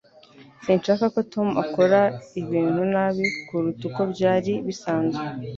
[0.63, 1.99] Sinshaka ko Tom akora
[2.41, 5.25] ibintu nabi kuruta uko byari bisanzwe.